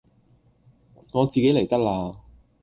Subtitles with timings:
[1.11, 2.17] 我自己嚟得喇